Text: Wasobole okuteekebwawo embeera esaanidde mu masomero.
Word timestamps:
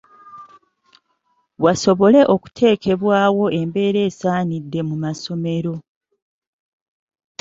Wasobole 1.63 2.21
okuteekebwawo 2.35 3.45
embeera 3.61 3.99
esaanidde 4.09 4.79
mu 4.89 4.95
masomero. 5.03 5.73